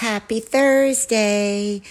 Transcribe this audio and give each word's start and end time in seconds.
Happy 0.00 0.40
Thursday. 0.40 1.82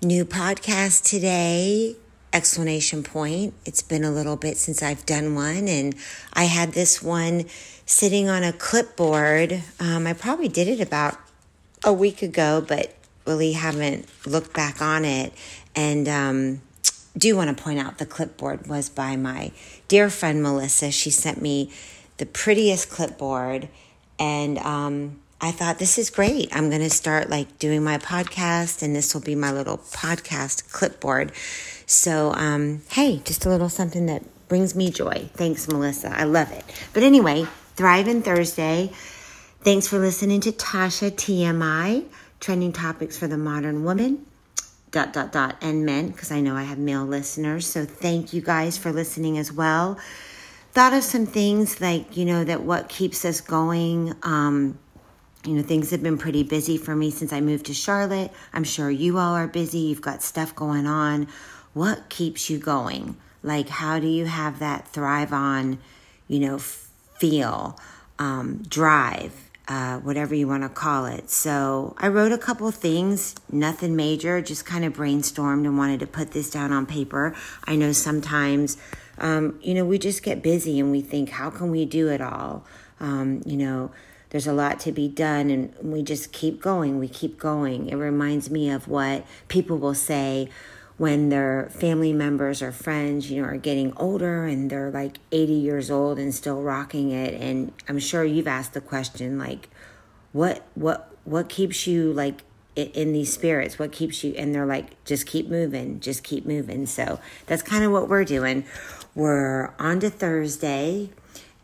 New 0.00 0.24
podcast 0.24 1.04
today. 1.04 1.96
Explanation 2.32 3.02
point. 3.02 3.52
It's 3.66 3.82
been 3.82 4.04
a 4.04 4.10
little 4.10 4.36
bit 4.36 4.56
since 4.56 4.82
I've 4.82 5.04
done 5.04 5.34
one, 5.34 5.68
and 5.68 5.94
I 6.32 6.44
had 6.44 6.72
this 6.72 7.02
one 7.02 7.44
sitting 7.84 8.26
on 8.26 8.42
a 8.42 8.54
clipboard. 8.54 9.62
Um, 9.78 10.06
I 10.06 10.14
probably 10.14 10.48
did 10.48 10.66
it 10.66 10.80
about 10.80 11.18
a 11.84 11.92
week 11.92 12.22
ago, 12.22 12.64
but 12.66 12.94
really 13.26 13.52
haven't 13.52 14.08
looked 14.26 14.54
back 14.54 14.80
on 14.80 15.04
it. 15.04 15.34
And 15.76 16.08
um, 16.08 16.62
do 17.18 17.36
want 17.36 17.54
to 17.54 17.62
point 17.62 17.80
out 17.80 17.98
the 17.98 18.06
clipboard 18.06 18.66
was 18.66 18.88
by 18.88 19.14
my 19.16 19.52
dear 19.88 20.08
friend 20.08 20.42
Melissa. 20.42 20.90
She 20.90 21.10
sent 21.10 21.42
me 21.42 21.70
the 22.16 22.24
prettiest 22.24 22.88
clipboard, 22.88 23.68
and 24.18 24.56
um, 24.60 25.20
I 25.40 25.52
thought 25.52 25.78
this 25.78 25.98
is 25.98 26.10
great. 26.10 26.54
I'm 26.54 26.68
going 26.68 26.82
to 26.82 26.90
start 26.90 27.30
like 27.30 27.58
doing 27.58 27.84
my 27.84 27.98
podcast 27.98 28.82
and 28.82 28.94
this 28.94 29.14
will 29.14 29.20
be 29.20 29.34
my 29.34 29.52
little 29.52 29.78
podcast 29.78 30.72
clipboard. 30.72 31.32
So, 31.86 32.32
um, 32.32 32.82
hey, 32.90 33.22
just 33.24 33.46
a 33.46 33.48
little 33.48 33.68
something 33.68 34.06
that 34.06 34.24
brings 34.48 34.74
me 34.74 34.90
joy. 34.90 35.30
Thanks, 35.34 35.68
Melissa. 35.68 36.12
I 36.12 36.24
love 36.24 36.50
it. 36.50 36.64
But 36.92 37.04
anyway, 37.04 37.46
Thriving 37.78 38.22
Thursday. 38.22 38.90
Thanks 39.60 39.86
for 39.86 40.00
listening 40.00 40.40
to 40.40 40.50
Tasha 40.50 41.12
TMI, 41.12 42.04
trending 42.40 42.72
topics 42.72 43.16
for 43.16 43.28
the 43.28 43.38
modern 43.38 43.84
woman. 43.84 44.26
Dot, 44.90 45.12
dot, 45.12 45.30
dot, 45.30 45.58
and 45.60 45.86
men, 45.86 46.08
because 46.08 46.32
I 46.32 46.40
know 46.40 46.56
I 46.56 46.64
have 46.64 46.78
male 46.78 47.04
listeners. 47.04 47.68
So 47.68 47.84
thank 47.84 48.32
you 48.32 48.40
guys 48.42 48.76
for 48.76 48.90
listening 48.90 49.38
as 49.38 49.52
well. 49.52 49.96
Thought 50.72 50.92
of 50.92 51.04
some 51.04 51.24
things 51.24 51.80
like, 51.80 52.16
you 52.16 52.24
know, 52.24 52.42
that 52.42 52.62
what 52.62 52.88
keeps 52.88 53.24
us 53.24 53.40
going. 53.40 54.12
Um, 54.24 54.76
you 55.44 55.54
know, 55.54 55.62
things 55.62 55.90
have 55.90 56.02
been 56.02 56.18
pretty 56.18 56.42
busy 56.42 56.76
for 56.76 56.94
me 56.94 57.10
since 57.10 57.32
I 57.32 57.40
moved 57.40 57.66
to 57.66 57.74
Charlotte. 57.74 58.32
I'm 58.52 58.64
sure 58.64 58.90
you 58.90 59.18
all 59.18 59.34
are 59.34 59.46
busy. 59.46 59.78
You've 59.78 60.02
got 60.02 60.22
stuff 60.22 60.54
going 60.54 60.86
on. 60.86 61.28
What 61.74 62.08
keeps 62.08 62.50
you 62.50 62.58
going? 62.58 63.16
Like, 63.42 63.68
how 63.68 64.00
do 64.00 64.08
you 64.08 64.26
have 64.26 64.58
that 64.58 64.88
thrive 64.88 65.32
on, 65.32 65.78
you 66.26 66.40
know, 66.40 66.58
feel, 66.58 67.78
um, 68.18 68.62
drive, 68.68 69.32
uh, 69.68 69.98
whatever 69.98 70.34
you 70.34 70.48
want 70.48 70.64
to 70.64 70.68
call 70.68 71.06
it? 71.06 71.30
So, 71.30 71.94
I 71.98 72.08
wrote 72.08 72.32
a 72.32 72.38
couple 72.38 72.70
things, 72.72 73.36
nothing 73.50 73.94
major, 73.94 74.42
just 74.42 74.66
kind 74.66 74.84
of 74.84 74.94
brainstormed 74.94 75.66
and 75.66 75.78
wanted 75.78 76.00
to 76.00 76.06
put 76.08 76.32
this 76.32 76.50
down 76.50 76.72
on 76.72 76.84
paper. 76.84 77.34
I 77.64 77.76
know 77.76 77.92
sometimes, 77.92 78.76
um, 79.18 79.58
you 79.62 79.74
know, 79.74 79.84
we 79.84 79.98
just 79.98 80.24
get 80.24 80.42
busy 80.42 80.80
and 80.80 80.90
we 80.90 81.00
think, 81.00 81.30
how 81.30 81.48
can 81.48 81.70
we 81.70 81.84
do 81.84 82.08
it 82.08 82.20
all? 82.20 82.64
Um, 82.98 83.42
you 83.46 83.56
know, 83.56 83.92
there's 84.30 84.46
a 84.46 84.52
lot 84.52 84.78
to 84.80 84.92
be 84.92 85.08
done 85.08 85.50
and 85.50 85.74
we 85.80 86.02
just 86.02 86.32
keep 86.32 86.60
going 86.60 86.98
we 86.98 87.08
keep 87.08 87.38
going. 87.38 87.88
It 87.88 87.96
reminds 87.96 88.50
me 88.50 88.70
of 88.70 88.88
what 88.88 89.26
people 89.48 89.78
will 89.78 89.94
say 89.94 90.48
when 90.96 91.28
their 91.28 91.68
family 91.70 92.12
members 92.12 92.60
or 92.60 92.72
friends 92.72 93.30
you 93.30 93.40
know 93.40 93.48
are 93.48 93.56
getting 93.56 93.92
older 93.96 94.44
and 94.44 94.68
they're 94.68 94.90
like 94.90 95.18
80 95.30 95.52
years 95.52 95.90
old 95.90 96.18
and 96.18 96.34
still 96.34 96.60
rocking 96.60 97.12
it 97.12 97.40
and 97.40 97.72
i'm 97.88 98.00
sure 98.00 98.24
you've 98.24 98.48
asked 98.48 98.74
the 98.74 98.80
question 98.80 99.38
like 99.38 99.68
what 100.32 100.66
what 100.74 101.14
what 101.24 101.48
keeps 101.48 101.86
you 101.86 102.12
like 102.12 102.42
in 102.74 103.12
these 103.12 103.32
spirits? 103.32 103.78
What 103.78 103.92
keeps 103.92 104.22
you 104.22 104.34
and 104.34 104.54
they're 104.54 104.66
like 104.66 105.02
just 105.04 105.26
keep 105.26 105.48
moving 105.48 106.00
just 106.00 106.22
keep 106.22 106.46
moving. 106.46 106.86
So 106.86 107.20
that's 107.46 107.62
kind 107.62 107.84
of 107.84 107.92
what 107.92 108.08
we're 108.08 108.24
doing. 108.24 108.64
We're 109.14 109.74
on 109.78 110.00
to 110.00 110.10
thursday 110.10 111.10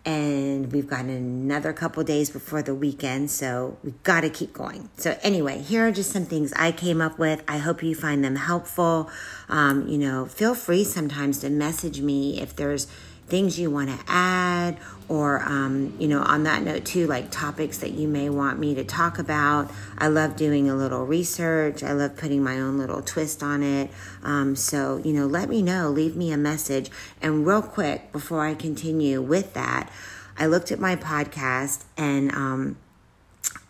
and 0.04 0.70
we've 0.72 0.86
got 0.86 1.06
another 1.06 1.72
couple 1.72 2.04
days 2.04 2.30
before 2.30 2.62
the 2.62 2.74
weekend, 2.74 3.30
so 3.30 3.78
we've 3.82 4.02
got 4.02 4.20
to 4.20 4.30
keep 4.30 4.52
going. 4.52 4.90
So, 4.96 5.18
anyway, 5.22 5.60
here 5.60 5.86
are 5.86 5.92
just 5.92 6.10
some 6.10 6.26
things 6.26 6.52
I 6.54 6.72
came 6.72 7.00
up 7.00 7.18
with. 7.18 7.42
I 7.48 7.58
hope 7.58 7.82
you 7.82 7.94
find 7.94 8.22
them 8.22 8.36
helpful. 8.36 9.10
Um, 9.48 9.88
you 9.88 9.98
know, 9.98 10.26
feel 10.26 10.54
free 10.54 10.84
sometimes 10.84 11.38
to 11.40 11.50
message 11.50 12.00
me 12.00 12.40
if 12.40 12.54
there's 12.54 12.86
things 13.26 13.58
you 13.58 13.70
want 13.70 13.88
to 13.88 13.98
add, 14.06 14.78
or, 15.08 15.42
um, 15.42 15.94
you 15.98 16.08
know, 16.08 16.20
on 16.20 16.44
that 16.44 16.62
note, 16.62 16.84
too, 16.84 17.06
like 17.06 17.30
topics 17.30 17.78
that 17.78 17.92
you 17.92 18.08
may 18.08 18.30
want 18.30 18.58
me 18.58 18.74
to 18.74 18.84
talk 18.84 19.18
about. 19.18 19.70
I 19.98 20.08
love 20.08 20.36
doing 20.36 20.68
a 20.68 20.74
little 20.74 21.04
research, 21.04 21.82
I 21.82 21.92
love 21.92 22.16
putting 22.16 22.42
my 22.42 22.58
own 22.58 22.78
little 22.78 23.02
twist 23.02 23.42
on 23.42 23.62
it. 23.62 23.90
Um, 24.22 24.56
so, 24.56 24.98
you 25.04 25.12
know, 25.12 25.26
let 25.26 25.48
me 25.48 25.62
know, 25.62 25.90
leave 25.90 26.16
me 26.16 26.32
a 26.32 26.36
message. 26.36 26.90
And, 27.20 27.46
real 27.46 27.62
quick, 27.62 28.12
before 28.12 28.46
I 28.46 28.54
continue 28.54 29.20
with 29.20 29.54
that, 29.54 29.90
I 30.38 30.46
looked 30.46 30.72
at 30.72 30.80
my 30.80 30.96
podcast 30.96 31.84
and, 31.96 32.32
um, 32.32 32.76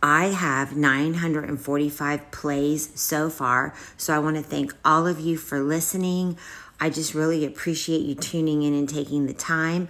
I 0.02 0.26
have 0.26 0.76
945 0.76 2.30
plays 2.30 2.90
so 2.94 3.30
far. 3.30 3.74
So 3.96 4.14
I 4.14 4.18
want 4.18 4.36
to 4.36 4.42
thank 4.42 4.74
all 4.84 5.06
of 5.06 5.18
you 5.18 5.38
for 5.38 5.62
listening. 5.62 6.36
I 6.80 6.90
just 6.90 7.14
really 7.14 7.44
appreciate 7.44 8.02
you 8.02 8.14
tuning 8.14 8.62
in 8.62 8.74
and 8.74 8.88
taking 8.88 9.26
the 9.26 9.34
time. 9.34 9.88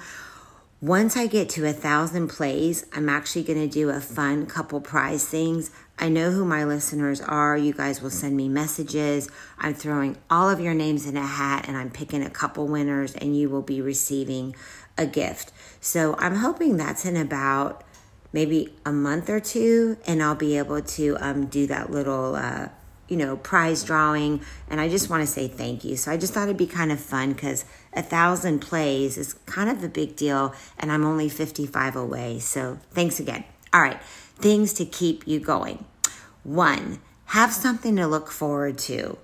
Once 0.81 1.17
I 1.17 1.27
get 1.27 1.49
to 1.51 1.67
a 1.67 1.73
thousand 1.73 2.29
plays, 2.29 2.85
I'm 2.93 3.09
actually 3.09 3.45
going 3.45 3.61
to 3.61 3.67
do 3.67 3.89
a 3.89 4.01
fun 4.01 4.45
couple 4.45 4.83
prize 4.83 5.27
things. 5.27 5.71
I 5.99 6.11
know 6.11 6.31
who 6.31 6.45
my 6.45 6.65
listeners 6.65 7.23
are. 7.23 7.57
You 7.57 7.73
guys 7.73 8.03
will 8.03 8.11
send 8.11 8.37
me 8.37 8.51
messages. 8.51 9.31
I'm 9.59 9.73
throwing 9.73 10.19
all 10.29 10.51
of 10.51 10.61
your 10.61 10.75
names 10.75 11.07
in 11.07 11.17
a 11.17 11.27
hat 11.27 11.67
and 11.69 11.77
I'm 11.77 11.91
picking 11.91 12.23
a 12.23 12.29
couple 12.29 12.67
winners, 12.67 13.15
and 13.15 13.35
you 13.35 13.49
will 13.49 13.63
be 13.63 13.81
receiving 13.81 14.55
a 14.99 15.07
gift. 15.07 15.53
So 15.81 16.17
I'm 16.19 16.37
hoping 16.37 16.77
that's 16.77 17.07
in 17.07 17.17
about 17.17 17.83
maybe 18.33 18.75
a 18.85 18.93
month 18.93 19.31
or 19.31 19.41
two, 19.41 19.97
and 20.07 20.23
I'll 20.23 20.35
be 20.35 20.59
able 20.59 20.83
to 20.83 21.17
um, 21.19 21.47
do 21.47 21.67
that 21.69 21.91
little. 21.91 22.37
Uh, 22.37 22.69
you 23.09 23.17
know, 23.17 23.37
prize 23.37 23.85
drawing. 23.85 24.41
And 24.69 24.81
I 24.81 24.89
just 24.89 25.11
want 25.11 25.23
to 25.23 25.27
say 25.27 25.49
thank 25.49 25.85
you. 25.85 25.97
So 25.97 26.11
I 26.11 26.17
just 26.17 26.33
thought 26.33 26.45
it'd 26.45 26.57
be 26.57 26.67
kind 26.67 26.93
of 26.93 27.01
fun 27.01 27.33
because 27.33 27.65
a 27.93 28.03
thousand 28.03 28.61
plays 28.61 29.17
is 29.17 29.35
kind 29.47 29.71
of 29.71 29.83
a 29.83 29.89
big 29.89 30.17
deal. 30.17 30.55
And 30.79 30.91
I'm 30.91 31.05
only 31.05 31.29
55 31.29 31.97
away. 31.97 32.39
So 32.39 32.79
thanks 32.91 33.21
again. 33.21 33.45
All 33.73 33.81
right. 33.81 34.03
Things 34.03 34.73
to 34.75 34.85
keep 34.85 35.27
you 35.27 35.41
going. 35.41 35.85
One, 36.43 37.01
have 37.27 37.53
something 37.53 37.97
to 37.97 38.07
look 38.07 38.31
forward 38.31 38.79
to. 38.79 39.19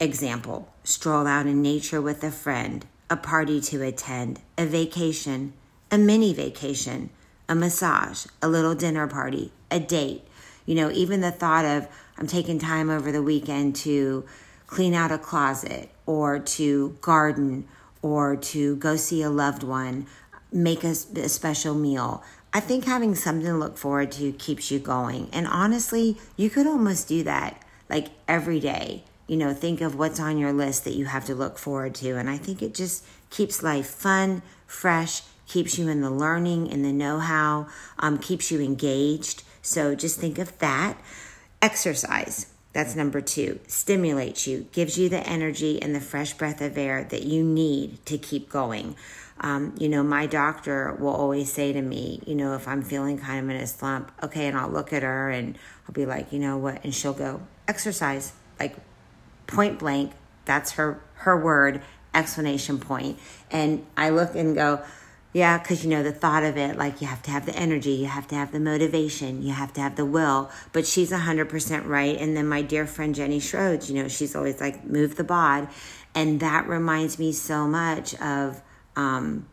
Example, 0.00 0.72
stroll 0.82 1.26
out 1.26 1.46
in 1.46 1.62
nature 1.62 2.00
with 2.00 2.24
a 2.24 2.30
friend, 2.30 2.84
a 3.08 3.16
party 3.16 3.60
to 3.60 3.82
attend, 3.82 4.40
a 4.58 4.66
vacation, 4.66 5.52
a 5.90 5.98
mini 5.98 6.34
vacation, 6.34 7.10
a 7.48 7.54
massage, 7.54 8.26
a 8.42 8.48
little 8.48 8.74
dinner 8.74 9.06
party, 9.06 9.52
a 9.70 9.78
date. 9.78 10.24
You 10.66 10.74
know, 10.74 10.90
even 10.90 11.20
the 11.20 11.30
thought 11.30 11.64
of, 11.64 11.88
I'm 12.16 12.26
taking 12.26 12.58
time 12.58 12.90
over 12.90 13.12
the 13.12 13.22
weekend 13.22 13.76
to 13.76 14.24
clean 14.66 14.94
out 14.94 15.12
a 15.12 15.18
closet 15.18 15.90
or 16.06 16.38
to 16.38 16.96
garden 17.00 17.66
or 18.02 18.36
to 18.36 18.76
go 18.76 18.96
see 18.96 19.22
a 19.22 19.30
loved 19.30 19.62
one, 19.62 20.06
make 20.52 20.84
a, 20.84 20.90
a 20.90 21.28
special 21.28 21.74
meal. 21.74 22.22
I 22.52 22.60
think 22.60 22.84
having 22.84 23.14
something 23.14 23.46
to 23.46 23.54
look 23.56 23.76
forward 23.76 24.12
to 24.12 24.32
keeps 24.32 24.70
you 24.70 24.78
going. 24.78 25.28
And 25.32 25.46
honestly, 25.46 26.18
you 26.36 26.50
could 26.50 26.66
almost 26.66 27.08
do 27.08 27.22
that 27.24 27.60
like 27.90 28.08
every 28.28 28.60
day. 28.60 29.04
You 29.26 29.36
know, 29.36 29.54
think 29.54 29.80
of 29.80 29.96
what's 29.96 30.20
on 30.20 30.38
your 30.38 30.52
list 30.52 30.84
that 30.84 30.94
you 30.94 31.06
have 31.06 31.24
to 31.26 31.34
look 31.34 31.58
forward 31.58 31.94
to. 31.96 32.16
And 32.16 32.28
I 32.28 32.36
think 32.36 32.62
it 32.62 32.74
just 32.74 33.04
keeps 33.30 33.62
life 33.62 33.86
fun, 33.86 34.42
fresh, 34.66 35.22
keeps 35.46 35.78
you 35.78 35.88
in 35.88 36.00
the 36.00 36.10
learning 36.10 36.70
and 36.70 36.84
the 36.84 36.92
know 36.92 37.18
how, 37.18 37.68
um, 37.98 38.18
keeps 38.18 38.50
you 38.50 38.60
engaged. 38.60 39.42
So 39.62 39.94
just 39.94 40.18
think 40.18 40.38
of 40.38 40.58
that. 40.58 40.98
Exercise. 41.62 42.46
That's 42.72 42.96
number 42.96 43.20
two. 43.20 43.60
Stimulates 43.68 44.46
you, 44.46 44.66
gives 44.72 44.98
you 44.98 45.08
the 45.08 45.26
energy 45.26 45.80
and 45.80 45.94
the 45.94 46.00
fresh 46.00 46.34
breath 46.34 46.60
of 46.60 46.76
air 46.76 47.04
that 47.04 47.22
you 47.22 47.44
need 47.44 48.04
to 48.06 48.18
keep 48.18 48.50
going. 48.50 48.96
Um, 49.40 49.74
you 49.78 49.88
know, 49.88 50.02
my 50.02 50.26
doctor 50.26 50.92
will 50.94 51.14
always 51.14 51.52
say 51.52 51.72
to 51.72 51.82
me, 51.82 52.20
you 52.26 52.34
know, 52.34 52.54
if 52.54 52.66
I'm 52.68 52.82
feeling 52.82 53.18
kind 53.18 53.44
of 53.44 53.50
in 53.50 53.60
a 53.62 53.66
slump, 53.66 54.12
okay, 54.22 54.46
and 54.46 54.56
I'll 54.56 54.70
look 54.70 54.92
at 54.92 55.02
her 55.02 55.30
and 55.30 55.56
I'll 55.86 55.92
be 55.92 56.06
like, 56.06 56.32
you 56.32 56.38
know 56.38 56.56
what? 56.56 56.84
And 56.84 56.94
she'll 56.94 57.14
go, 57.14 57.42
exercise, 57.68 58.32
like 58.58 58.76
point 59.46 59.78
blank. 59.78 60.12
That's 60.44 60.72
her 60.72 61.00
her 61.14 61.38
word, 61.38 61.82
explanation 62.12 62.78
point. 62.78 63.18
And 63.50 63.86
I 63.96 64.10
look 64.10 64.34
and 64.34 64.54
go, 64.54 64.82
yeah, 65.34 65.58
because 65.58 65.82
you 65.82 65.90
know, 65.90 66.04
the 66.04 66.12
thought 66.12 66.44
of 66.44 66.56
it, 66.56 66.78
like 66.78 67.00
you 67.00 67.08
have 67.08 67.20
to 67.24 67.30
have 67.32 67.44
the 67.44 67.54
energy, 67.56 67.90
you 67.90 68.06
have 68.06 68.28
to 68.28 68.36
have 68.36 68.52
the 68.52 68.60
motivation, 68.60 69.42
you 69.42 69.52
have 69.52 69.72
to 69.72 69.80
have 69.80 69.96
the 69.96 70.04
will. 70.06 70.48
But 70.72 70.86
she's 70.86 71.10
100% 71.10 71.86
right. 71.86 72.16
And 72.16 72.36
then 72.36 72.46
my 72.46 72.62
dear 72.62 72.86
friend 72.86 73.12
Jenny 73.12 73.40
Schroeds, 73.40 73.88
you 73.90 74.00
know, 74.00 74.06
she's 74.06 74.36
always 74.36 74.60
like, 74.60 74.86
move 74.86 75.16
the 75.16 75.24
bod. 75.24 75.68
And 76.14 76.38
that 76.38 76.68
reminds 76.68 77.18
me 77.18 77.32
so 77.32 77.66
much 77.66 78.14
of, 78.20 78.62
um, 78.94 79.48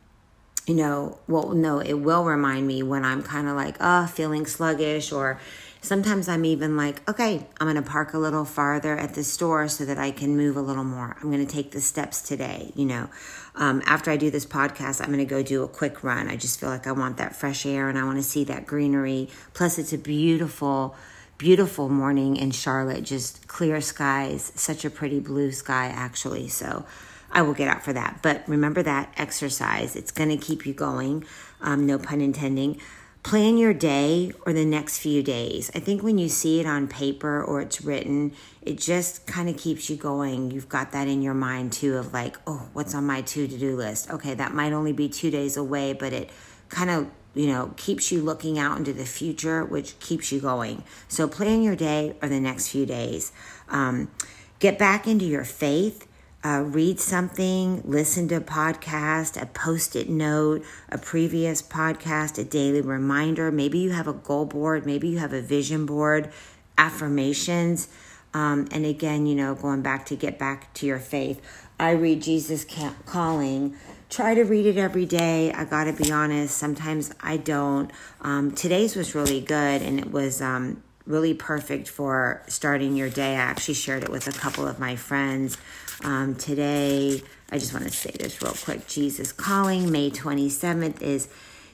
you 0.68 0.76
know, 0.76 1.18
well, 1.28 1.50
no, 1.54 1.80
it 1.80 1.94
will 1.94 2.26
remind 2.26 2.68
me 2.68 2.84
when 2.84 3.04
I'm 3.04 3.24
kind 3.24 3.48
of 3.48 3.56
like, 3.56 3.78
oh, 3.80 4.06
feeling 4.06 4.46
sluggish 4.46 5.12
or, 5.12 5.40
Sometimes 5.84 6.30
I'm 6.30 6.46
even 6.46 6.78
like, 6.78 7.08
okay, 7.10 7.48
I'm 7.60 7.66
going 7.66 7.76
to 7.76 7.82
park 7.82 8.14
a 8.14 8.20
little 8.20 8.46
farther 8.46 8.96
at 8.96 9.16
the 9.16 9.24
store 9.24 9.68
so 9.68 9.84
that 9.86 9.98
I 9.98 10.12
can 10.12 10.38
move 10.38 10.56
a 10.56 10.62
little 10.62 10.84
more. 10.84 11.18
I'm 11.20 11.32
going 11.32 11.46
to 11.46 11.52
take 11.52 11.72
the 11.72 11.82
steps 11.82 12.22
today. 12.22 12.72
You 12.76 12.86
know, 12.86 13.10
um, 13.56 13.82
after 13.88 14.12
I 14.12 14.18
do 14.18 14.30
this 14.30 14.46
podcast, 14.46 15.02
I'm 15.02 15.08
going 15.08 15.18
to 15.18 15.26
go 15.26 15.42
do 15.42 15.64
a 15.64 15.68
quick 15.68 16.04
run. 16.04 16.28
I 16.28 16.36
just 16.36 16.60
feel 16.60 16.70
like 16.70 16.86
I 16.86 16.92
want 16.92 17.18
that 17.18 17.36
fresh 17.36 17.66
air 17.66 17.90
and 17.90 17.98
I 17.98 18.04
want 18.04 18.18
to 18.18 18.24
see 18.24 18.44
that 18.44 18.68
greenery. 18.68 19.30
Plus, 19.56 19.80
it's 19.80 19.92
a 19.92 19.98
beautiful, 19.98 20.96
beautiful 21.40 21.90
morning 21.90 22.36
in 22.36 22.52
Charlotte, 22.52 23.04
just 23.04 23.48
clear 23.48 23.82
skies, 23.82 24.52
such 24.54 24.86
a 24.86 24.90
pretty 24.92 25.20
blue 25.20 25.52
sky, 25.52 25.88
actually. 25.88 26.48
So 26.48 26.86
I 27.32 27.42
will 27.42 27.56
get 27.56 27.68
out 27.68 27.84
for 27.84 27.94
that. 27.94 28.20
But 28.22 28.44
remember 28.48 28.84
that 28.84 29.12
exercise, 29.18 29.96
it's 29.96 30.12
going 30.12 30.30
to 30.30 30.38
keep 30.38 30.68
you 30.68 30.74
going, 30.74 31.26
um, 31.60 31.88
no 31.88 31.98
pun 31.98 32.22
intending. 32.22 32.80
Plan 33.24 33.58
your 33.58 33.74
day 33.74 34.32
or 34.46 34.54
the 34.54 34.66
next 34.66 34.98
few 34.98 35.22
days. 35.22 35.70
I 35.76 35.80
think 35.80 36.02
when 36.02 36.18
you 36.18 36.28
see 36.28 36.60
it 36.60 36.66
on 36.66 36.88
paper 36.88 37.44
or 37.44 37.62
it's 37.62 37.82
written, 37.82 38.34
it 38.62 38.80
just 38.80 39.28
kind 39.28 39.48
of 39.48 39.58
keeps 39.58 39.90
you 39.90 39.96
going. 39.96 40.50
You've 40.52 40.70
got 40.70 40.92
that 40.94 41.08
in 41.08 41.22
your 41.22 41.36
mind 41.36 41.72
too 41.72 41.98
of 41.98 42.14
like, 42.14 42.38
oh, 42.48 42.70
what's 42.74 42.96
on 42.96 43.06
my 43.06 43.22
to 43.22 43.48
do 43.48 43.76
list? 43.76 44.10
Okay, 44.10 44.34
that 44.34 44.54
might 44.54 44.74
only 44.74 44.92
be 44.92 45.08
two 45.08 45.30
days 45.30 45.56
away, 45.56 45.94
but 45.94 46.14
it 46.14 46.30
kind 46.70 46.90
of 46.90 47.12
you 47.34 47.48
know, 47.48 47.74
keeps 47.78 48.12
you 48.12 48.22
looking 48.22 48.60
out 48.60 48.78
into 48.78 48.94
the 48.94 49.06
future, 49.06 49.64
which 49.64 49.98
keeps 50.00 50.32
you 50.32 50.42
going. 50.42 50.84
So 51.08 51.28
plan 51.28 51.64
your 51.64 51.76
day 51.76 52.16
or 52.22 52.28
the 52.28 52.40
next 52.40 52.70
few 52.70 52.86
days. 52.86 53.32
Um, 53.70 54.12
get 54.60 54.78
back 54.78 55.08
into 55.08 55.26
your 55.26 55.46
faith. 55.46 56.08
Uh, 56.44 56.64
read 56.66 57.00
something, 57.00 57.84
listen 57.86 58.28
to 58.28 58.36
a 58.36 58.42
podcast, 58.42 59.40
a 59.40 59.46
post 59.46 59.96
it 59.96 60.10
note, 60.10 60.66
a 60.90 60.98
previous 60.98 61.62
podcast, 61.62 62.40
a 62.40 62.44
daily 62.44 62.82
reminder. 62.82 63.52
Maybe 63.52 63.78
you 63.78 63.92
have 63.92 64.08
a 64.08 64.14
goal 64.14 64.46
board, 64.46 64.86
maybe 64.86 65.08
you 65.08 65.20
have 65.20 65.34
a 65.34 65.42
vision 65.42 65.86
board, 65.86 66.32
affirmations. 66.78 67.90
Um, 68.34 68.68
and 68.72 68.86
again, 68.86 69.28
you 69.28 69.36
know, 69.36 69.54
going 69.54 69.82
back 69.84 70.06
to 70.08 70.16
get 70.16 70.40
back 70.40 70.74
to 70.76 70.86
your 70.88 71.00
faith, 71.00 71.42
I 71.80 71.92
read 71.92 72.22
Jesus 72.22 72.66
Calling 73.06 73.76
try 74.12 74.36
to 74.36 74.44
read 74.44 74.66
it 74.66 74.78
every 74.78 75.06
day. 75.06 75.52
I 75.54 75.64
got 75.64 75.86
to 75.86 75.94
be 75.94 76.12
honest, 76.12 76.58
sometimes 76.58 77.12
I 77.22 77.38
don't. 77.38 77.90
Um, 78.20 78.52
today's 78.52 78.96
was 78.96 79.16
really 79.16 79.40
good 79.40 79.82
and 79.82 80.00
it 80.00 80.12
was 80.12 80.42
um, 80.42 80.84
really 81.08 81.34
perfect 81.34 81.88
for 81.88 82.44
starting 82.48 82.96
your 82.96 83.10
day. 83.10 83.32
I 83.32 83.40
actually 83.40 83.74
shared 83.74 84.04
it 84.04 84.10
with 84.10 84.28
a 84.28 84.38
couple 84.38 84.68
of 84.68 84.80
my 84.80 84.98
friends. 84.98 85.58
Um, 86.04 86.34
today, 86.34 87.22
I 87.52 87.60
just 87.60 87.74
want 87.74 87.86
to 87.86 87.92
say 87.92 88.10
this 88.12 88.42
real 88.42 88.56
quick 88.64 88.88
Jesus 88.88 89.32
Calling, 89.32 89.92
May 89.92 90.10
27th, 90.10 91.00
is 91.00 91.28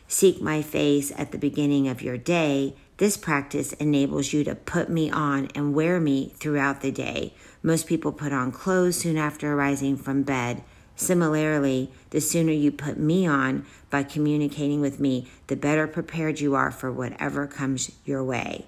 Seek 0.09 0.41
My 0.41 0.62
Face 0.62 1.13
at 1.18 1.31
the 1.31 1.38
beginning 1.38 1.88
of 1.88 2.01
your 2.01 2.18
day. 2.18 2.74
This 2.97 3.15
practice 3.15 3.71
enables 3.74 4.33
you 4.33 4.44
to 4.44 4.56
put 4.56 4.89
me 4.89 5.09
on 5.09 5.47
and 5.56 5.74
wear 5.74 6.01
me 6.01 6.33
throughout 6.35 6.81
the 6.81 6.91
day. 6.91 7.33
Most 7.63 7.88
people 7.88 8.12
put 8.12 8.33
on 8.33 8.51
clothes 8.51 8.97
soon 8.97 9.18
after 9.18 9.53
arising 9.53 9.95
from 9.95 10.24
bed. 10.24 10.62
Similarly, 10.97 11.89
the 12.09 12.19
sooner 12.19 12.51
you 12.51 12.71
put 12.71 12.97
me 12.97 13.25
on 13.25 13.65
by 13.89 14.03
communicating 14.03 14.81
with 14.81 15.00
me, 15.00 15.29
the 15.45 15.56
better 15.56 15.88
prepared 15.88 16.41
you 16.41 16.53
are 16.53 16.71
for 16.71 16.91
whatever 16.91 17.47
comes 17.47 17.91
your 18.03 18.24
way. 18.24 18.65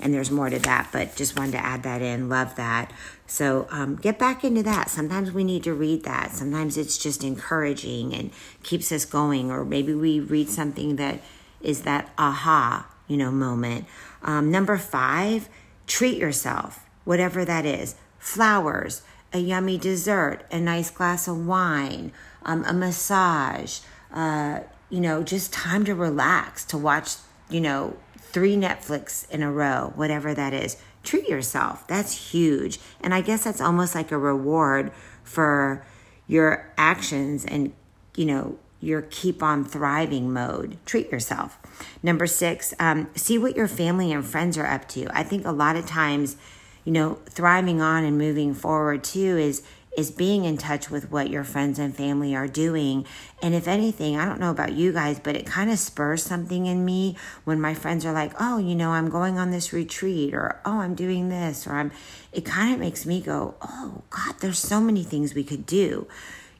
And 0.00 0.12
there's 0.12 0.30
more 0.30 0.50
to 0.50 0.58
that, 0.58 0.88
but 0.92 1.16
just 1.16 1.38
wanted 1.38 1.52
to 1.52 1.64
add 1.64 1.82
that 1.84 2.02
in. 2.02 2.28
Love 2.28 2.56
that. 2.56 2.92
So 3.28 3.68
um, 3.70 3.96
get 3.96 4.18
back 4.18 4.42
into 4.42 4.62
that. 4.62 4.88
Sometimes 4.88 5.30
we 5.32 5.44
need 5.44 5.62
to 5.64 5.74
read 5.74 6.02
that. 6.04 6.32
Sometimes 6.32 6.78
it's 6.78 6.96
just 6.96 7.22
encouraging 7.22 8.14
and 8.14 8.30
keeps 8.62 8.90
us 8.90 9.04
going. 9.04 9.50
Or 9.50 9.66
maybe 9.66 9.94
we 9.94 10.18
read 10.18 10.48
something 10.48 10.96
that 10.96 11.20
is 11.60 11.82
that 11.82 12.10
aha, 12.16 12.90
you 13.06 13.18
know, 13.18 13.30
moment. 13.30 13.84
Um, 14.22 14.50
number 14.50 14.78
five, 14.78 15.50
treat 15.86 16.16
yourself, 16.16 16.86
whatever 17.04 17.44
that 17.44 17.66
is. 17.66 17.96
Flowers, 18.18 19.02
a 19.32 19.38
yummy 19.38 19.76
dessert, 19.76 20.44
a 20.50 20.58
nice 20.58 20.90
glass 20.90 21.28
of 21.28 21.46
wine, 21.46 22.12
um, 22.44 22.64
a 22.64 22.72
massage, 22.72 23.80
uh, 24.12 24.60
you 24.88 25.00
know, 25.00 25.22
just 25.22 25.52
time 25.52 25.84
to 25.84 25.94
relax, 25.94 26.64
to 26.64 26.78
watch, 26.78 27.16
you 27.50 27.60
know, 27.60 27.94
three 28.16 28.56
Netflix 28.56 29.30
in 29.30 29.42
a 29.42 29.52
row, 29.52 29.92
whatever 29.96 30.32
that 30.32 30.54
is. 30.54 30.78
Treat 31.08 31.26
yourself. 31.26 31.86
That's 31.86 32.32
huge. 32.32 32.78
And 33.00 33.14
I 33.14 33.22
guess 33.22 33.44
that's 33.44 33.62
almost 33.62 33.94
like 33.94 34.12
a 34.12 34.18
reward 34.18 34.92
for 35.24 35.82
your 36.26 36.70
actions 36.76 37.46
and, 37.46 37.72
you 38.14 38.26
know, 38.26 38.58
your 38.82 39.00
keep 39.00 39.42
on 39.42 39.64
thriving 39.64 40.30
mode. 40.30 40.76
Treat 40.84 41.10
yourself. 41.10 41.58
Number 42.02 42.26
six, 42.26 42.74
um, 42.78 43.08
see 43.14 43.38
what 43.38 43.56
your 43.56 43.68
family 43.68 44.12
and 44.12 44.22
friends 44.22 44.58
are 44.58 44.66
up 44.66 44.86
to. 44.88 45.06
I 45.18 45.22
think 45.22 45.46
a 45.46 45.50
lot 45.50 45.76
of 45.76 45.86
times, 45.86 46.36
you 46.84 46.92
know, 46.92 47.20
thriving 47.24 47.80
on 47.80 48.04
and 48.04 48.18
moving 48.18 48.52
forward 48.52 49.02
too 49.02 49.38
is 49.38 49.62
is 49.98 50.12
being 50.12 50.44
in 50.44 50.56
touch 50.56 50.90
with 50.90 51.10
what 51.10 51.28
your 51.28 51.42
friends 51.42 51.76
and 51.76 51.92
family 51.92 52.32
are 52.32 52.46
doing. 52.46 53.04
And 53.42 53.52
if 53.52 53.66
anything, 53.66 54.16
I 54.16 54.24
don't 54.24 54.38
know 54.38 54.52
about 54.52 54.72
you 54.72 54.92
guys, 54.92 55.18
but 55.18 55.34
it 55.34 55.44
kind 55.44 55.72
of 55.72 55.78
spurs 55.80 56.22
something 56.22 56.66
in 56.66 56.84
me 56.84 57.16
when 57.42 57.60
my 57.60 57.74
friends 57.74 58.06
are 58.06 58.12
like, 58.12 58.32
"Oh, 58.38 58.58
you 58.58 58.76
know, 58.76 58.92
I'm 58.92 59.10
going 59.10 59.38
on 59.38 59.50
this 59.50 59.72
retreat," 59.72 60.34
or 60.34 60.60
"Oh, 60.64 60.78
I'm 60.78 60.94
doing 60.94 61.30
this," 61.30 61.66
or 61.66 61.72
"I'm." 61.72 61.90
It 62.32 62.44
kind 62.44 62.72
of 62.72 62.78
makes 62.78 63.06
me 63.06 63.20
go, 63.20 63.56
"Oh 63.60 64.02
God, 64.10 64.36
there's 64.38 64.60
so 64.60 64.80
many 64.80 65.02
things 65.02 65.34
we 65.34 65.42
could 65.42 65.66
do." 65.66 66.06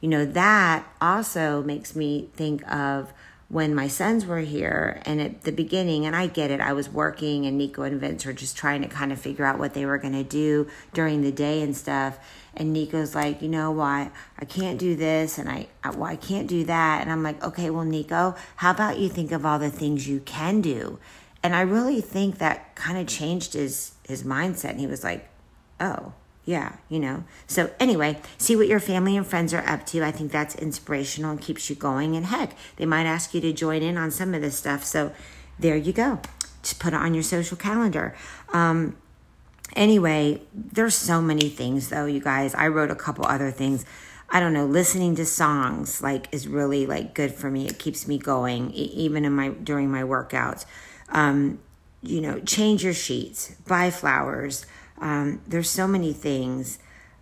You 0.00 0.08
know, 0.08 0.25
that 0.25 0.84
also 1.00 1.62
makes 1.62 1.94
me 1.94 2.31
think 2.34 2.67
of 2.69 3.12
when 3.50 3.74
my 3.74 3.88
sons 3.88 4.26
were 4.26 4.40
here 4.40 5.00
and 5.06 5.22
at 5.22 5.42
the 5.42 5.52
beginning 5.52 6.04
and 6.04 6.14
i 6.14 6.26
get 6.26 6.50
it 6.50 6.60
i 6.60 6.72
was 6.72 6.88
working 6.88 7.46
and 7.46 7.56
nico 7.56 7.82
and 7.82 7.98
vince 7.98 8.26
were 8.26 8.32
just 8.32 8.56
trying 8.56 8.82
to 8.82 8.88
kind 8.88 9.10
of 9.10 9.18
figure 9.18 9.44
out 9.44 9.58
what 9.58 9.72
they 9.72 9.86
were 9.86 9.96
going 9.96 10.12
to 10.12 10.22
do 10.22 10.66
during 10.92 11.22
the 11.22 11.32
day 11.32 11.62
and 11.62 11.76
stuff. 11.76 12.18
And 12.54 12.72
nico's 12.72 13.14
like 13.14 13.40
you 13.40 13.48
know 13.48 13.70
why? 13.70 14.10
I 14.38 14.44
can't 14.44 14.78
do 14.78 14.96
this 14.96 15.38
and 15.38 15.48
i 15.48 15.68
well, 15.84 16.04
i 16.04 16.16
can't 16.16 16.46
do 16.46 16.64
that. 16.64 17.00
And 17.00 17.10
i'm 17.10 17.22
like 17.22 17.42
okay 17.42 17.70
well 17.70 17.84
nico 17.84 18.34
how 18.56 18.70
about 18.70 18.98
you 18.98 19.08
think 19.08 19.32
of 19.32 19.46
all 19.46 19.58
the 19.58 19.70
things 19.70 20.08
you 20.08 20.20
can 20.20 20.60
do? 20.60 20.98
And 21.42 21.54
i 21.54 21.60
really 21.62 22.00
think 22.00 22.38
that 22.38 22.74
kind 22.74 22.98
of 22.98 23.06
changed 23.06 23.54
his 23.54 23.92
his 24.06 24.24
mindset 24.24 24.70
and 24.70 24.80
he 24.80 24.86
was 24.86 25.04
like 25.04 25.28
oh 25.80 26.12
yeah, 26.48 26.76
you 26.88 26.98
know. 26.98 27.24
So, 27.46 27.70
anyway, 27.78 28.22
see 28.38 28.56
what 28.56 28.68
your 28.68 28.80
family 28.80 29.18
and 29.18 29.26
friends 29.26 29.52
are 29.52 29.62
up 29.68 29.84
to. 29.88 30.02
I 30.02 30.10
think 30.10 30.32
that's 30.32 30.54
inspirational 30.54 31.32
and 31.32 31.38
keeps 31.38 31.68
you 31.68 31.76
going. 31.76 32.16
And 32.16 32.24
heck, 32.24 32.56
they 32.76 32.86
might 32.86 33.04
ask 33.04 33.34
you 33.34 33.42
to 33.42 33.52
join 33.52 33.82
in 33.82 33.98
on 33.98 34.10
some 34.10 34.32
of 34.32 34.40
this 34.40 34.56
stuff. 34.56 34.82
So, 34.82 35.12
there 35.58 35.76
you 35.76 35.92
go. 35.92 36.22
Just 36.62 36.80
put 36.80 36.94
it 36.94 36.96
on 36.96 37.12
your 37.12 37.22
social 37.22 37.58
calendar. 37.58 38.16
Um, 38.50 38.96
anyway, 39.76 40.40
there's 40.54 40.94
so 40.94 41.20
many 41.20 41.50
things, 41.50 41.90
though, 41.90 42.06
you 42.06 42.20
guys. 42.20 42.54
I 42.54 42.68
wrote 42.68 42.90
a 42.90 42.96
couple 42.96 43.26
other 43.26 43.50
things. 43.50 43.84
I 44.30 44.40
don't 44.40 44.54
know, 44.54 44.64
listening 44.64 45.16
to 45.16 45.26
songs 45.26 46.02
like 46.02 46.28
is 46.32 46.48
really 46.48 46.86
like 46.86 47.12
good 47.12 47.32
for 47.32 47.50
me. 47.50 47.66
It 47.66 47.78
keeps 47.78 48.08
me 48.08 48.16
going 48.16 48.70
even 48.72 49.26
in 49.26 49.32
my 49.32 49.50
during 49.50 49.90
my 49.90 50.02
workouts. 50.02 50.64
Um, 51.10 51.58
you 52.02 52.22
know, 52.22 52.40
change 52.40 52.84
your 52.84 52.94
sheets, 52.94 53.54
buy 53.66 53.90
flowers, 53.90 54.64
um, 55.00 55.40
there's 55.46 55.70
so 55.70 55.86
many 55.86 56.12
things. 56.12 56.78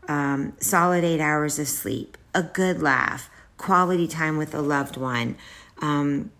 Um, 0.09 0.52
solid 0.61 1.02
eight 1.02 1.21
hours 1.21 1.59
of 1.59 1.66
sleep, 1.66 2.16
a 2.33 2.42
good 2.42 2.80
laugh, 2.80 3.28
quality 3.59 4.06
time 4.06 4.37
with 4.37 4.54
a 4.54 4.61
loved 4.62 4.97
one. 4.97 5.37
Um, 5.83 6.30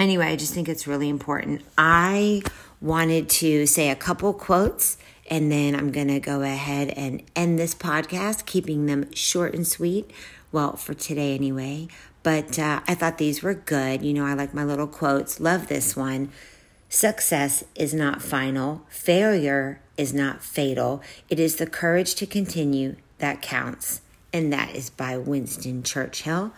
anyway, 0.00 0.26
I 0.26 0.36
just 0.36 0.52
think 0.52 0.68
it's 0.68 0.86
really 0.88 1.08
important. 1.08 1.62
I 1.78 2.42
wanted 2.80 3.28
to 3.28 3.66
say 3.66 3.88
a 3.88 3.94
couple 3.94 4.32
quotes 4.32 4.96
and 5.30 5.50
then 5.50 5.74
I'm 5.74 5.92
going 5.92 6.08
to 6.08 6.20
go 6.20 6.42
ahead 6.42 6.90
and 6.90 7.22
end 7.36 7.58
this 7.58 7.74
podcast, 7.74 8.44
keeping 8.44 8.86
them 8.86 9.10
short 9.14 9.54
and 9.54 9.66
sweet. 9.66 10.10
Well, 10.50 10.76
for 10.76 10.92
today 10.92 11.34
anyway. 11.34 11.88
But 12.22 12.58
uh, 12.58 12.80
I 12.86 12.94
thought 12.94 13.18
these 13.18 13.42
were 13.42 13.54
good. 13.54 14.02
You 14.02 14.12
know, 14.12 14.26
I 14.26 14.34
like 14.34 14.52
my 14.52 14.64
little 14.64 14.86
quotes. 14.86 15.40
Love 15.40 15.68
this 15.68 15.96
one. 15.96 16.30
Success 16.94 17.64
is 17.74 17.94
not 17.94 18.20
final, 18.20 18.82
failure 18.90 19.80
is 19.96 20.12
not 20.12 20.42
fatal. 20.42 21.00
It 21.30 21.40
is 21.40 21.56
the 21.56 21.66
courage 21.66 22.14
to 22.16 22.26
continue 22.26 22.96
that 23.16 23.40
counts. 23.40 24.02
And 24.30 24.52
that 24.52 24.76
is 24.76 24.90
by 24.90 25.16
Winston 25.16 25.84
Churchill. 25.84 26.52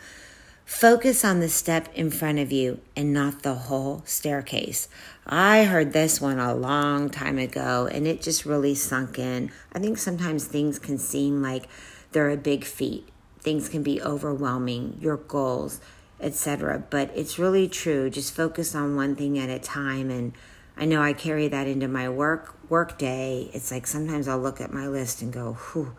Focus 0.65 1.25
on 1.25 1.39
the 1.39 1.49
step 1.49 1.89
in 1.95 2.11
front 2.11 2.41
of 2.41 2.51
you 2.51 2.81
and 2.97 3.13
not 3.13 3.45
the 3.45 3.55
whole 3.55 4.03
staircase. 4.07 4.89
I 5.25 5.63
heard 5.63 5.93
this 5.93 6.21
one 6.21 6.41
a 6.41 6.53
long 6.53 7.11
time 7.11 7.39
ago 7.39 7.87
and 7.87 8.05
it 8.05 8.21
just 8.21 8.45
really 8.45 8.75
sunk 8.75 9.21
in. 9.21 9.53
I 9.73 9.79
think 9.79 9.99
sometimes 9.99 10.47
things 10.47 10.81
can 10.81 10.99
seem 10.99 11.43
like 11.43 11.69
they're 12.11 12.31
a 12.31 12.37
big 12.37 12.65
feat, 12.65 13.09
things 13.39 13.69
can 13.69 13.85
be 13.85 14.03
overwhelming, 14.03 14.99
your 15.01 15.17
goals 15.17 15.81
etc. 16.21 16.85
But 16.91 17.11
it's 17.15 17.39
really 17.39 17.69
true. 17.69 18.11
Just 18.11 18.35
focus 18.35 18.75
on 18.75 18.97
one 18.97 19.17
thing 19.17 19.39
at 19.39 19.51
a 19.51 19.59
time. 19.59 20.11
And 20.11 20.33
I 20.77 20.85
know 20.85 21.03
I 21.03 21.13
carry 21.13 21.49
that 21.49 21.67
into 21.67 21.89
my 21.89 22.09
work 22.09 22.55
work 22.71 22.99
day. 22.99 23.51
It's 23.53 23.71
like 23.71 23.87
sometimes 23.87 24.29
I'll 24.29 24.39
look 24.39 24.61
at 24.61 24.73
my 24.73 24.87
list 24.87 25.23
and 25.23 25.33
go, 25.33 25.55
whew. 25.55 25.95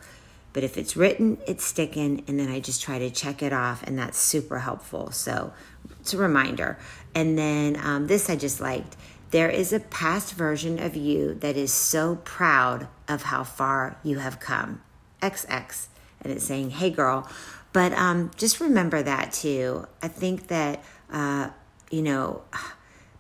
But 0.54 0.64
if 0.64 0.78
it's 0.78 0.96
written, 0.96 1.38
it's 1.46 1.66
sticking, 1.66 2.24
and 2.30 2.40
then 2.40 2.50
I 2.50 2.62
just 2.62 2.82
try 2.82 2.98
to 2.98 3.10
check 3.10 3.44
it 3.44 3.52
off, 3.52 3.84
and 3.84 4.00
that's 4.00 4.18
super 4.18 4.60
helpful. 4.60 5.12
So 5.12 5.52
it's 6.00 6.14
a 6.14 6.18
reminder. 6.18 6.80
And 7.14 7.38
then 7.38 7.78
um, 7.84 8.08
this 8.08 8.30
I 8.30 8.38
just 8.38 8.62
liked. 8.62 8.96
There 9.32 9.50
is 9.50 9.74
a 9.74 9.82
past 9.82 10.34
version 10.34 10.80
of 10.80 10.96
you 10.96 11.34
that 11.36 11.58
is 11.58 11.74
so 11.74 12.16
proud 12.24 12.88
of 13.08 13.24
how 13.24 13.44
far 13.44 13.98
you 14.02 14.20
have 14.20 14.40
come. 14.40 14.82
XX. 15.22 15.88
And 16.26 16.34
it's 16.34 16.44
saying, 16.44 16.72
hey 16.72 16.90
girl, 16.90 17.30
but 17.72 17.94
um, 17.94 18.32
just 18.36 18.60
remember 18.60 19.04
that 19.04 19.32
too. 19.32 19.88
I 20.02 20.08
think 20.08 20.48
that, 20.48 20.84
uh, 21.12 21.52
you 21.92 22.02
know, 22.02 22.42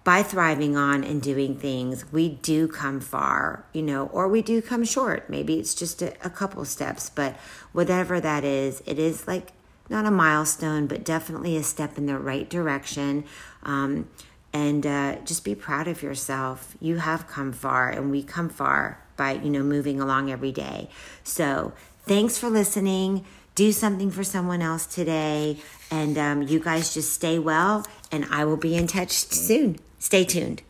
by 0.04 0.24
thriving 0.24 0.76
on 0.76 1.04
and 1.04 1.22
doing 1.22 1.56
things, 1.56 2.12
we 2.12 2.30
do 2.30 2.68
come 2.68 3.00
far, 3.00 3.66
you 3.74 3.82
know, 3.82 4.08
or 4.08 4.28
we 4.28 4.42
do 4.42 4.62
come 4.62 4.84
short. 4.84 5.30
Maybe 5.30 5.60
it's 5.60 5.74
just 5.74 6.02
a, 6.02 6.14
a 6.26 6.30
couple 6.30 6.64
steps, 6.66 7.10
but 7.10 7.36
whatever 7.74 8.20
that 8.20 8.44
is, 8.44 8.82
it 8.86 9.00
is 9.00 9.28
like 9.28 9.52
not 9.90 10.06
a 10.06 10.12
milestone, 10.12 10.88
but 10.88 11.04
definitely 11.04 11.58
a 11.58 11.64
step 11.64 11.98
in 11.98 12.06
the 12.06 12.18
right 12.18 12.50
direction. 12.50 13.24
Um, 13.64 14.10
and 14.54 14.86
uh, 14.86 15.18
just 15.26 15.44
be 15.44 15.54
proud 15.54 15.88
of 15.88 16.02
yourself. 16.02 16.78
You 16.80 16.98
have 16.98 17.28
come 17.28 17.52
far, 17.52 17.90
and 17.90 18.10
we 18.10 18.24
come 18.24 18.48
far 18.48 19.04
by 19.18 19.34
you 19.34 19.50
know 19.50 19.64
moving 19.64 20.00
along 20.00 20.32
every 20.32 20.52
day. 20.52 20.90
So 21.24 21.74
thanks 22.06 22.38
for 22.38 22.50
listening. 22.50 23.26
Do 23.56 23.72
something 23.72 24.12
for 24.12 24.24
someone 24.24 24.62
else 24.62 24.86
today, 24.86 25.58
and 25.90 26.18
um, 26.18 26.42
you 26.42 26.60
guys 26.60 26.94
just 26.94 27.14
stay 27.14 27.40
well. 27.40 27.86
And 28.12 28.26
I 28.30 28.44
will 28.46 28.58
be 28.58 28.76
in 28.76 28.88
touch 28.88 29.12
soon. 29.12 29.78
Stay 30.00 30.26
tuned. 30.26 30.62